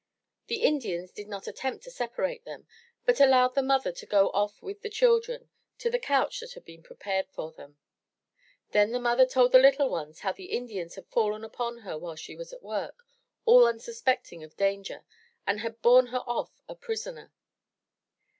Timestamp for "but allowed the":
3.05-3.61